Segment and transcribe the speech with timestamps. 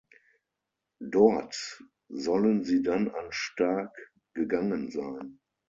[1.11, 3.95] Dort sollen sie dann an Starck
[4.33, 5.39] gegangen sein.